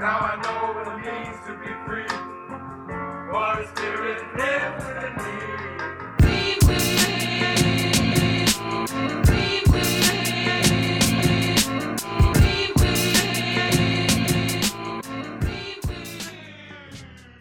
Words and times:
Now 0.00 0.18
I 0.18 0.36
know 0.40 0.72
what 0.72 0.88
it 0.88 0.96
means 1.04 1.36
to 1.44 1.52
be 1.60 1.68
free. 1.84 2.08
For 3.28 3.48
the 3.60 3.66
spirit 3.76 4.22
lives 4.34 4.82
within 4.86 5.14
me. 5.20 5.34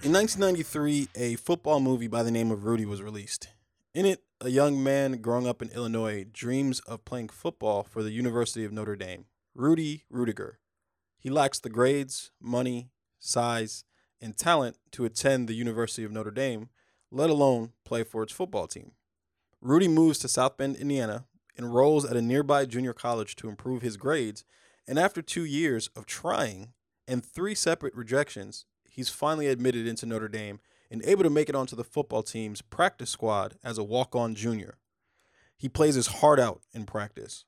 In 0.04 0.12
1993, 0.12 1.08
a 1.16 1.36
football 1.36 1.80
movie 1.80 2.08
by 2.08 2.24
the 2.24 2.32
name 2.32 2.52
of 2.52 2.66
Rudy 2.66 2.86
was 2.86 3.02
released. 3.02 3.48
In 3.94 4.06
it, 4.06 4.22
a 4.42 4.50
young 4.50 4.84
man 4.84 5.22
growing 5.22 5.48
up 5.48 5.62
in 5.62 5.70
Illinois 5.70 6.26
dreams 6.26 6.82
of 6.82 7.06
playing 7.06 7.30
football 7.30 7.84
for 7.84 8.04
the 8.04 8.12
University 8.12 8.66
of 8.66 8.74
Notre 8.74 8.98
Dame. 8.98 9.28
Rudy 9.56 10.04
Ruettiger. 10.12 10.56
He 11.20 11.30
lacks 11.30 11.60
the 11.60 11.70
grades, 11.70 12.32
money, 12.42 12.90
size, 13.20 13.84
and 14.22 14.38
talent 14.38 14.78
to 14.92 15.06
attend 15.06 15.48
the 15.48 15.54
University 15.54 16.04
of 16.06 16.12
Notre 16.12 16.32
Dame, 16.32 16.70
let 17.12 17.30
alone 17.30 17.74
play 17.84 18.04
for 18.04 18.24
its 18.24 18.34
football 18.34 18.68
team. 18.68 18.94
Rudy 19.62 19.90
moves 19.90 20.18
to 20.20 20.30
South 20.30 20.56
Bend, 20.56 20.78
Indiana, 20.78 21.26
enrolls 21.58 22.06
at 22.06 22.16
a 22.16 22.22
nearby 22.22 22.66
junior 22.66 22.94
college 22.94 23.36
to 23.36 23.50
improve 23.50 23.82
his 23.82 23.98
grades, 23.98 24.46
and 24.88 24.98
after 24.98 25.22
two 25.22 25.44
years 25.44 25.90
of 25.96 26.06
trying 26.06 26.74
and 27.06 27.26
three 27.26 27.54
separate 27.54 27.94
rejections, 27.96 28.66
he's 28.90 29.10
finally 29.10 29.48
admitted 29.48 29.86
into 29.86 30.06
Notre 30.06 30.30
Dame 30.30 30.62
and 30.90 31.04
able 31.04 31.24
to 31.24 31.30
make 31.30 31.50
it 31.50 31.56
onto 31.56 31.76
the 31.76 31.84
football 31.84 32.24
team's 32.24 32.62
practice 32.62 33.10
squad 33.10 33.56
as 33.64 33.78
a 33.78 33.84
walk 33.84 34.16
on 34.16 34.36
junior. 34.36 34.78
He 35.58 35.68
plays 35.68 35.96
his 35.96 36.08
heart 36.08 36.40
out 36.40 36.62
in 36.74 36.86
practice, 36.86 37.44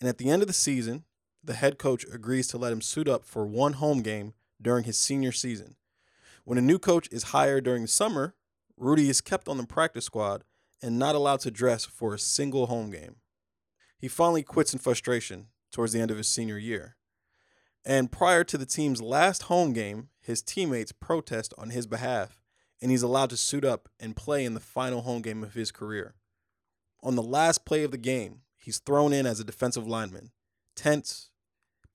and 0.00 0.08
at 0.08 0.18
the 0.18 0.30
end 0.30 0.42
of 0.42 0.48
the 0.48 0.54
season, 0.54 1.04
the 1.46 1.54
head 1.54 1.78
coach 1.78 2.04
agrees 2.12 2.46
to 2.48 2.58
let 2.58 2.72
him 2.72 2.80
suit 2.80 3.08
up 3.08 3.24
for 3.24 3.46
one 3.46 3.74
home 3.74 4.02
game 4.02 4.34
during 4.60 4.84
his 4.84 4.98
senior 4.98 5.32
season. 5.32 5.76
When 6.44 6.58
a 6.58 6.62
new 6.62 6.78
coach 6.78 7.08
is 7.10 7.24
hired 7.24 7.64
during 7.64 7.82
the 7.82 7.88
summer, 7.88 8.34
Rudy 8.76 9.08
is 9.08 9.20
kept 9.20 9.48
on 9.48 9.56
the 9.56 9.66
practice 9.66 10.04
squad 10.04 10.44
and 10.82 10.98
not 10.98 11.14
allowed 11.14 11.40
to 11.40 11.50
dress 11.50 11.84
for 11.84 12.14
a 12.14 12.18
single 12.18 12.66
home 12.66 12.90
game. 12.90 13.16
He 13.98 14.08
finally 14.08 14.42
quits 14.42 14.72
in 14.72 14.78
frustration 14.78 15.46
towards 15.72 15.92
the 15.92 16.00
end 16.00 16.10
of 16.10 16.18
his 16.18 16.28
senior 16.28 16.58
year. 16.58 16.96
And 17.84 18.12
prior 18.12 18.44
to 18.44 18.58
the 18.58 18.66
team's 18.66 19.00
last 19.00 19.44
home 19.44 19.72
game, 19.72 20.08
his 20.20 20.42
teammates 20.42 20.92
protest 20.92 21.54
on 21.56 21.70
his 21.70 21.86
behalf, 21.86 22.40
and 22.82 22.90
he's 22.90 23.02
allowed 23.02 23.30
to 23.30 23.36
suit 23.36 23.64
up 23.64 23.88
and 23.98 24.16
play 24.16 24.44
in 24.44 24.54
the 24.54 24.60
final 24.60 25.02
home 25.02 25.22
game 25.22 25.42
of 25.42 25.54
his 25.54 25.70
career. 25.70 26.14
On 27.02 27.14
the 27.14 27.22
last 27.22 27.64
play 27.64 27.84
of 27.84 27.92
the 27.92 27.98
game, 27.98 28.40
he's 28.56 28.78
thrown 28.78 29.12
in 29.12 29.26
as 29.26 29.38
a 29.40 29.44
defensive 29.44 29.86
lineman, 29.86 30.32
tense 30.74 31.30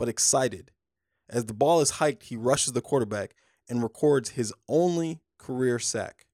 but 0.01 0.09
excited. 0.09 0.71
As 1.29 1.45
the 1.45 1.53
ball 1.53 1.79
is 1.79 1.91
hiked, 1.91 2.23
he 2.23 2.35
rushes 2.35 2.73
the 2.73 2.81
quarterback 2.81 3.35
and 3.69 3.83
records 3.83 4.31
his 4.31 4.51
only 4.67 5.21
career 5.37 5.77
sack. 5.77 6.25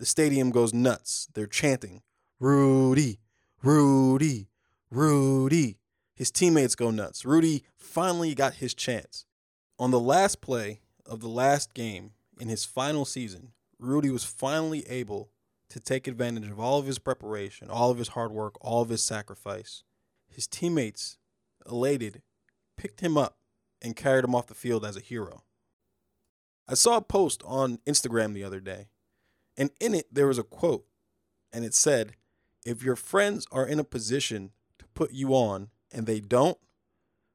The 0.00 0.06
stadium 0.06 0.50
goes 0.50 0.74
nuts. 0.74 1.28
They're 1.32 1.46
chanting, 1.46 2.02
Rudy, 2.40 3.20
Rudy, 3.62 4.48
Rudy. 4.90 5.78
His 6.16 6.32
teammates 6.32 6.74
go 6.74 6.90
nuts. 6.90 7.24
Rudy 7.24 7.62
finally 7.76 8.34
got 8.34 8.54
his 8.54 8.74
chance. 8.74 9.24
On 9.78 9.92
the 9.92 10.00
last 10.00 10.40
play 10.40 10.80
of 11.06 11.20
the 11.20 11.28
last 11.28 11.74
game 11.74 12.14
in 12.40 12.48
his 12.48 12.64
final 12.64 13.04
season, 13.04 13.52
Rudy 13.78 14.10
was 14.10 14.24
finally 14.24 14.84
able 14.88 15.30
to 15.68 15.78
take 15.78 16.08
advantage 16.08 16.50
of 16.50 16.58
all 16.58 16.80
of 16.80 16.86
his 16.86 16.98
preparation, 16.98 17.70
all 17.70 17.92
of 17.92 17.98
his 17.98 18.08
hard 18.08 18.32
work, 18.32 18.56
all 18.60 18.82
of 18.82 18.88
his 18.88 19.04
sacrifice. 19.04 19.84
His 20.28 20.48
teammates, 20.48 21.18
elated, 21.70 22.20
picked 22.76 23.00
him 23.00 23.16
up 23.16 23.38
and 23.80 23.96
carried 23.96 24.24
him 24.24 24.34
off 24.34 24.46
the 24.46 24.54
field 24.54 24.84
as 24.84 24.96
a 24.96 25.00
hero. 25.00 25.42
I 26.68 26.74
saw 26.74 26.96
a 26.96 27.02
post 27.02 27.42
on 27.44 27.78
Instagram 27.86 28.34
the 28.34 28.44
other 28.44 28.60
day, 28.60 28.88
and 29.56 29.70
in 29.80 29.94
it 29.94 30.06
there 30.12 30.28
was 30.28 30.38
a 30.38 30.44
quote, 30.44 30.86
and 31.52 31.64
it 31.64 31.74
said, 31.74 32.12
If 32.64 32.82
your 32.82 32.96
friends 32.96 33.46
are 33.50 33.66
in 33.66 33.78
a 33.78 33.84
position 33.84 34.52
to 34.78 34.86
put 34.94 35.12
you 35.12 35.34
on 35.34 35.68
and 35.90 36.06
they 36.06 36.20
don't, 36.20 36.58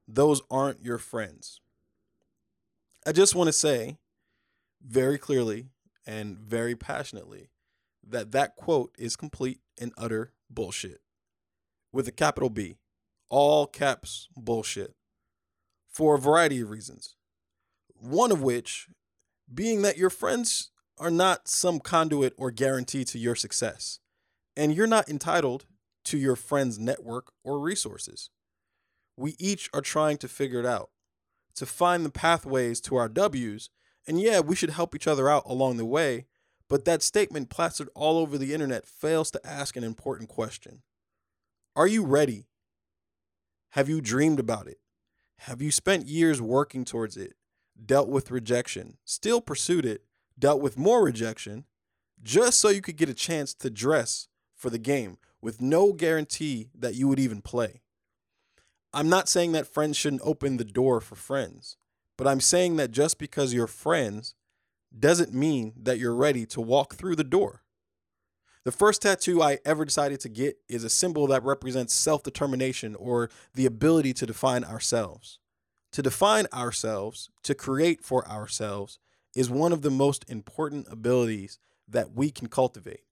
those 0.07 0.41
aren't 0.50 0.84
your 0.84 0.97
friends. 0.97 1.59
I 3.06 3.12
just 3.12 3.35
want 3.35 3.47
to 3.47 3.53
say 3.53 3.97
very 4.85 5.17
clearly 5.17 5.67
and 6.06 6.38
very 6.38 6.75
passionately 6.75 7.50
that 8.06 8.31
that 8.31 8.56
quote 8.56 8.95
is 8.97 9.16
complete 9.16 9.59
and 9.79 9.94
utter 9.97 10.31
bullshit. 10.50 11.01
With 11.91 12.07
a 12.07 12.12
capital 12.12 12.50
B, 12.50 12.78
all 13.29 13.67
caps 13.67 14.29
bullshit. 14.35 14.95
For 15.97 16.13
a 16.13 16.19
variety 16.19 16.62
of 16.62 16.69
reasons. 16.69 17.16
One 17.88 18.31
of 18.31 18.44
which 18.44 18.88
being 19.52 19.81
that 19.81 19.97
your 19.97 20.12
friends 20.12 20.69
are 21.00 21.09
not 21.09 21.47
some 21.47 21.80
conduit 21.80 22.35
or 22.38 22.52
guarantee 22.52 23.03
to 23.06 23.18
your 23.18 23.34
success, 23.34 23.97
and 24.56 24.75
you're 24.75 24.86
not 24.86 25.09
entitled 25.09 25.66
to 26.06 26.19
your 26.19 26.36
friend's 26.36 26.78
network 26.78 27.31
or 27.44 27.59
resources. 27.59 28.30
We 29.18 29.36
each 29.40 29.72
are 29.74 29.81
trying 29.81 30.19
to 30.19 30.28
figure 30.28 30.59
it 30.59 30.68
out, 30.68 30.91
to 31.56 31.66
find 31.66 32.06
the 32.06 32.12
pathways 32.12 32.80
to 32.81 32.96
our 32.96 33.09
W's, 33.09 33.72
and 34.06 34.22
yeah, 34.22 34.40
we 34.40 34.56
should 34.56 34.69
help 34.69 34.94
each 34.94 35.07
other 35.07 35.28
out 35.28 35.46
along 35.47 35.78
the 35.78 35.84
way, 35.84 36.28
but 36.69 36.86
that 36.86 37.02
statement 37.02 37.50
plastered 37.50 37.90
all 37.96 38.19
over 38.19 38.38
the 38.38 38.53
internet 38.53 38.86
fails 38.86 39.31
to 39.31 39.41
ask 39.44 39.75
an 39.75 39.84
important 39.84 40.30
question 40.30 40.84
Are 41.75 41.88
you 41.88 42.06
ready? 42.06 42.46
Have 43.72 43.90
you 43.90 44.00
dreamed 44.00 44.40
about 44.40 44.68
it? 44.68 44.78
Have 45.40 45.62
you 45.62 45.72
spent 45.72 46.08
years 46.08 46.42
working 46.42 46.86
towards 46.86 47.18
it? 47.18 47.34
dealt 47.86 48.09
with 48.09 48.31
rejection, 48.31 48.98
still 49.06 49.42
pursued 49.42 49.86
it, 49.86 50.03
dealt 50.38 50.62
with 50.62 50.78
more 50.78 51.03
rejection, 51.03 51.66
just 52.24 52.59
so 52.59 52.70
you 52.70 52.81
could 52.81 52.98
get 52.98 53.09
a 53.09 53.14
chance 53.14 53.53
to 53.53 53.70
dress 53.70 54.28
for 54.56 54.70
the 54.70 54.80
game 54.80 55.18
with 55.42 55.62
no 55.62 55.94
guarantee 55.94 56.70
that 56.74 56.96
you 56.96 57.08
would 57.08 57.20
even 57.20 57.42
play. 57.42 57.81
I'm 58.94 59.09
not 59.09 59.30
saying 59.30 59.52
that 59.52 59.68
friends 59.68 59.98
shouldn't 59.98 60.24
open 60.24 60.58
the 60.58 60.64
door 60.64 61.00
for 61.00 61.16
friends, 61.16 61.78
but 62.18 62.28
I'm 62.28 62.42
saying 62.42 62.78
that 62.78 62.92
just 62.92 63.19
because 63.19 63.54
you're 63.54 63.68
friends 63.68 64.34
doesn't 64.98 65.34
mean 65.34 65.74
that 65.78 66.00
you're 66.00 66.16
ready 66.16 66.46
to 66.48 66.62
walk 66.62 66.96
through 66.96 67.16
the 67.16 67.24
door. 67.24 67.62
The 68.67 68.73
first 68.73 69.03
tattoo 69.03 69.41
I 69.41 69.59
ever 69.63 69.85
decided 69.85 70.19
to 70.19 70.28
get 70.28 70.57
is 70.67 70.83
a 70.83 70.89
symbol 70.89 71.25
that 71.28 71.41
represents 71.45 71.94
self 71.94 72.22
determination 72.22 72.95
or 72.95 73.29
the 73.53 73.66
ability 73.66 74.11
to 74.16 74.25
define 74.25 74.66
ourselves. 74.66 75.39
To 75.94 76.01
define 76.01 76.47
ourselves, 76.53 77.29
to 77.44 77.56
create 77.56 78.03
for 78.03 78.27
ourselves, 78.27 79.00
is 79.33 79.50
one 79.50 79.72
of 79.72 79.83
the 79.83 79.89
most 79.89 80.25
important 80.27 80.85
abilities 80.91 81.59
that 81.88 82.11
we 82.11 82.29
can 82.29 82.50
cultivate. 82.50 83.06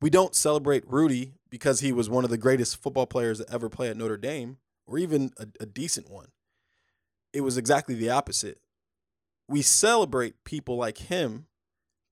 We 0.00 0.10
don't 0.10 0.34
celebrate 0.34 0.82
Rudy 0.88 1.34
because 1.50 1.78
he 1.78 1.92
was 1.92 2.10
one 2.10 2.24
of 2.24 2.30
the 2.30 2.36
greatest 2.36 2.82
football 2.82 3.06
players 3.06 3.38
to 3.38 3.48
ever 3.48 3.68
play 3.68 3.88
at 3.88 3.96
Notre 3.96 4.16
Dame, 4.16 4.56
or 4.88 4.98
even 4.98 5.30
a, 5.38 5.46
a 5.60 5.66
decent 5.66 6.10
one. 6.10 6.32
It 7.32 7.42
was 7.42 7.56
exactly 7.56 7.94
the 7.94 8.10
opposite. 8.10 8.58
We 9.46 9.62
celebrate 9.62 10.42
people 10.42 10.76
like 10.76 10.98
him 10.98 11.46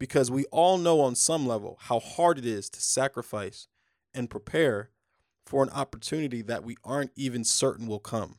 because 0.04 0.30
we 0.30 0.44
all 0.50 0.76
know 0.76 1.00
on 1.00 1.14
some 1.14 1.46
level 1.46 1.78
how 1.84 1.98
hard 1.98 2.36
it 2.36 2.44
is 2.44 2.68
to 2.68 2.78
sacrifice 2.78 3.68
and 4.12 4.28
prepare 4.28 4.90
for 5.46 5.62
an 5.62 5.70
opportunity 5.70 6.42
that 6.42 6.62
we 6.62 6.76
aren't 6.84 7.12
even 7.16 7.42
certain 7.42 7.86
will 7.86 7.98
come. 7.98 8.36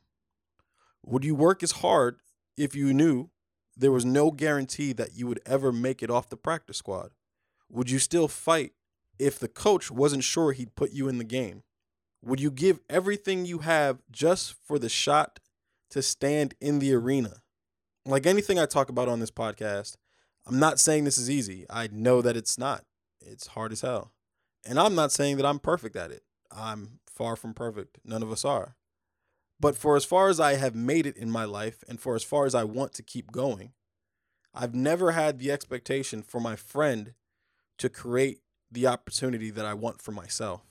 Would 1.04 1.26
you 1.26 1.34
work 1.34 1.64
as 1.64 1.72
hard 1.72 2.18
if 2.56 2.76
you 2.76 2.94
knew 2.94 3.32
there 3.76 3.92
was 3.92 4.06
no 4.06 4.30
guarantee 4.30 4.94
that 4.94 5.16
you 5.16 5.26
would 5.26 5.40
ever 5.44 5.72
make 5.72 6.04
it 6.04 6.12
off 6.12 6.30
the 6.30 6.38
practice 6.38 6.78
squad? 6.78 7.10
Would 7.68 7.90
you 7.90 7.98
still 7.98 8.28
fight 8.28 8.74
if 9.18 9.40
the 9.40 9.48
coach 9.48 9.90
wasn't 9.90 10.24
sure 10.24 10.52
he'd 10.52 10.76
put 10.76 10.92
you 10.92 11.08
in 11.08 11.18
the 11.18 11.24
game? 11.24 11.64
Would 12.24 12.40
you 12.40 12.52
give 12.52 12.80
everything 12.92 13.48
you 13.48 13.60
have 13.60 14.04
just 14.12 14.54
for 14.64 14.78
the 14.78 14.88
shot 14.88 15.40
to 15.90 16.04
stand 16.04 16.54
in 16.62 16.78
the 16.78 16.94
arena? 16.94 17.38
Like 18.06 18.28
anything 18.28 18.60
I 18.60 18.68
talk 18.68 18.90
about 18.90 19.10
on 19.10 19.20
this 19.20 19.32
podcast, 19.32 19.96
I'm 20.48 20.60
not 20.60 20.80
saying 20.80 21.04
this 21.04 21.18
is 21.18 21.30
easy. 21.30 21.66
I 21.70 21.88
know 21.92 22.22
that 22.22 22.38
it's 22.38 22.58
not. 22.58 22.84
It's 23.20 23.48
hard 23.48 23.72
as 23.72 23.82
hell. 23.82 24.12
And 24.66 24.80
I'm 24.80 24.96
not 24.96 25.12
saying 25.12 25.38
that 25.38 25.46
I'm 25.46 25.60
perfect 25.60 25.96
at 25.96 26.12
it. 26.12 26.24
I'm 26.52 27.00
far 27.08 27.36
from 27.36 27.54
perfect. 27.54 28.00
None 28.04 28.24
of 28.24 28.32
us 28.32 28.46
are. 28.46 28.76
But 29.60 29.76
for 29.76 29.96
as 29.96 30.06
far 30.06 30.28
as 30.30 30.40
I 30.40 30.56
have 30.56 30.76
made 30.76 31.06
it 31.06 31.18
in 31.18 31.32
my 31.32 31.46
life 31.46 31.84
and 31.88 32.00
for 32.00 32.16
as 32.16 32.24
far 32.24 32.46
as 32.46 32.54
I 32.54 32.64
want 32.64 32.94
to 32.94 33.04
keep 33.04 33.32
going, 33.32 33.72
I've 34.54 34.76
never 34.76 35.12
had 35.12 35.40
the 35.40 35.52
expectation 35.52 36.22
for 36.22 36.40
my 36.40 36.56
friend 36.56 37.14
to 37.78 37.90
create 37.90 38.40
the 38.72 38.88
opportunity 38.88 39.50
that 39.52 39.66
I 39.66 39.74
want 39.74 40.02
for 40.02 40.12
myself. 40.12 40.62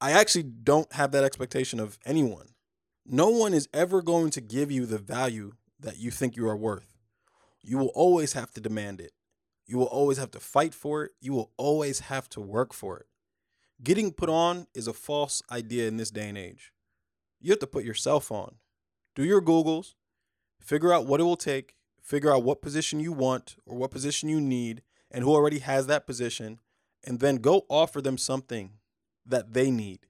I 0.00 0.12
actually 0.12 0.44
don't 0.44 0.92
have 0.92 1.12
that 1.12 1.24
expectation 1.24 1.80
of 1.80 1.98
anyone. 2.04 2.50
No 3.04 3.28
one 3.28 3.54
is 3.54 3.68
ever 3.72 4.02
going 4.02 4.30
to 4.30 4.40
give 4.40 4.70
you 4.70 4.86
the 4.86 4.98
value 4.98 5.52
that 5.80 5.98
you 5.98 6.10
think 6.10 6.36
you 6.36 6.48
are 6.48 6.56
worth. 6.56 6.97
You 7.68 7.76
will 7.76 7.88
always 7.88 8.32
have 8.32 8.50
to 8.52 8.62
demand 8.62 8.98
it. 8.98 9.12
You 9.66 9.76
will 9.76 9.88
always 9.88 10.16
have 10.16 10.30
to 10.30 10.40
fight 10.40 10.72
for 10.72 11.04
it. 11.04 11.12
You 11.20 11.34
will 11.34 11.52
always 11.58 12.00
have 12.00 12.26
to 12.30 12.40
work 12.40 12.72
for 12.72 12.96
it. 12.96 13.06
Getting 13.82 14.10
put 14.10 14.30
on 14.30 14.68
is 14.74 14.86
a 14.86 14.94
false 14.94 15.42
idea 15.52 15.86
in 15.86 15.98
this 15.98 16.10
day 16.10 16.30
and 16.30 16.38
age. 16.38 16.72
You 17.42 17.50
have 17.50 17.58
to 17.58 17.66
put 17.66 17.84
yourself 17.84 18.32
on. 18.32 18.54
Do 19.14 19.22
your 19.22 19.42
Googles, 19.42 19.96
figure 20.58 20.94
out 20.94 21.06
what 21.06 21.20
it 21.20 21.24
will 21.24 21.36
take, 21.36 21.74
figure 22.02 22.32
out 22.32 22.42
what 22.42 22.62
position 22.62 23.00
you 23.00 23.12
want 23.12 23.56
or 23.66 23.76
what 23.76 23.90
position 23.90 24.30
you 24.30 24.40
need 24.40 24.80
and 25.10 25.22
who 25.22 25.34
already 25.34 25.58
has 25.58 25.86
that 25.88 26.06
position, 26.06 26.60
and 27.04 27.20
then 27.20 27.36
go 27.36 27.66
offer 27.68 28.00
them 28.00 28.16
something 28.16 28.78
that 29.26 29.52
they 29.52 29.70
need. 29.70 30.06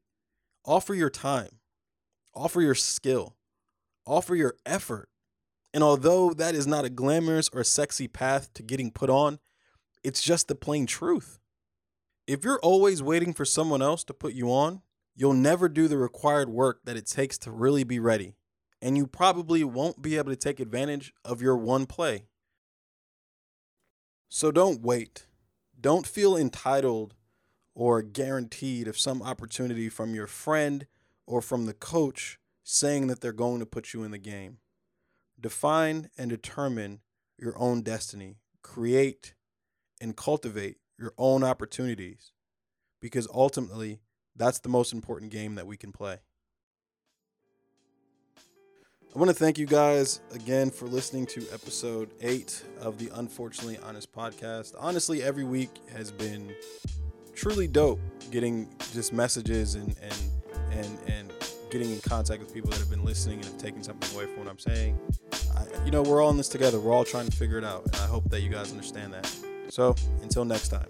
Offer 0.64 0.94
your 0.94 1.10
time, 1.10 1.58
offer 2.36 2.62
your 2.62 2.76
skill, 2.76 3.34
offer 4.06 4.36
your 4.36 4.54
effort. 4.64 5.08
And 5.74 5.84
although 5.84 6.32
that 6.32 6.54
is 6.54 6.66
not 6.66 6.84
a 6.84 6.90
glamorous 6.90 7.48
or 7.52 7.62
sexy 7.62 8.08
path 8.08 8.52
to 8.54 8.62
getting 8.62 8.90
put 8.90 9.10
on, 9.10 9.38
it's 10.02 10.22
just 10.22 10.48
the 10.48 10.54
plain 10.54 10.86
truth. 10.86 11.38
If 12.26 12.44
you're 12.44 12.60
always 12.60 13.02
waiting 13.02 13.32
for 13.32 13.44
someone 13.44 13.82
else 13.82 14.04
to 14.04 14.14
put 14.14 14.34
you 14.34 14.52
on, 14.52 14.82
you'll 15.14 15.32
never 15.34 15.68
do 15.68 15.88
the 15.88 15.98
required 15.98 16.48
work 16.48 16.80
that 16.84 16.96
it 16.96 17.06
takes 17.06 17.38
to 17.38 17.50
really 17.50 17.84
be 17.84 17.98
ready. 17.98 18.36
And 18.80 18.96
you 18.96 19.06
probably 19.06 19.64
won't 19.64 20.00
be 20.00 20.16
able 20.16 20.30
to 20.30 20.36
take 20.36 20.60
advantage 20.60 21.12
of 21.24 21.42
your 21.42 21.56
one 21.56 21.86
play. 21.86 22.26
So 24.28 24.52
don't 24.52 24.82
wait. 24.82 25.26
Don't 25.80 26.06
feel 26.06 26.36
entitled 26.36 27.14
or 27.74 28.02
guaranteed 28.02 28.88
of 28.88 28.98
some 28.98 29.22
opportunity 29.22 29.88
from 29.88 30.14
your 30.14 30.26
friend 30.26 30.86
or 31.26 31.40
from 31.40 31.66
the 31.66 31.74
coach 31.74 32.38
saying 32.62 33.06
that 33.06 33.20
they're 33.20 33.32
going 33.32 33.60
to 33.60 33.66
put 33.66 33.94
you 33.94 34.04
in 34.04 34.10
the 34.10 34.18
game. 34.18 34.58
Define 35.40 36.10
and 36.18 36.30
determine 36.30 37.00
your 37.38 37.56
own 37.58 37.82
destiny. 37.82 38.36
Create 38.62 39.34
and 40.00 40.16
cultivate 40.16 40.76
your 40.98 41.12
own 41.16 41.44
opportunities 41.44 42.32
because 43.00 43.28
ultimately 43.32 44.00
that's 44.34 44.58
the 44.58 44.68
most 44.68 44.92
important 44.92 45.30
game 45.30 45.54
that 45.54 45.66
we 45.66 45.76
can 45.76 45.92
play. 45.92 46.18
I 49.14 49.18
want 49.18 49.30
to 49.30 49.34
thank 49.34 49.58
you 49.58 49.66
guys 49.66 50.20
again 50.34 50.70
for 50.70 50.86
listening 50.86 51.26
to 51.26 51.40
episode 51.52 52.10
eight 52.20 52.62
of 52.80 52.98
the 52.98 53.10
Unfortunately 53.14 53.78
Honest 53.78 54.12
podcast. 54.12 54.74
Honestly, 54.78 55.22
every 55.22 55.44
week 55.44 55.70
has 55.92 56.12
been 56.12 56.54
truly 57.34 57.66
dope 57.66 58.00
getting 58.30 58.68
just 58.92 59.12
messages 59.12 59.76
and 59.76 59.96
and 60.02 60.14
and 60.72 60.98
and 61.06 61.32
getting 61.70 61.90
in 61.90 62.00
contact 62.00 62.40
with 62.40 62.52
people 62.52 62.70
that 62.70 62.78
have 62.78 62.90
been 62.90 63.04
listening 63.04 63.36
and 63.36 63.44
have 63.44 63.58
taken 63.58 63.82
something 63.82 64.14
away 64.14 64.26
from 64.26 64.44
what 64.44 64.48
I'm 64.48 64.58
saying. 64.58 64.98
I, 65.56 65.84
you 65.84 65.90
know, 65.90 66.02
we're 66.02 66.22
all 66.22 66.30
in 66.30 66.36
this 66.36 66.48
together. 66.48 66.80
We're 66.80 66.92
all 66.92 67.04
trying 67.04 67.26
to 67.26 67.36
figure 67.36 67.58
it 67.58 67.64
out, 67.64 67.84
and 67.86 67.96
I 67.96 68.06
hope 68.06 68.28
that 68.30 68.40
you 68.40 68.48
guys 68.48 68.70
understand 68.70 69.12
that. 69.14 69.30
So, 69.68 69.94
until 70.22 70.44
next 70.44 70.68
time. 70.68 70.88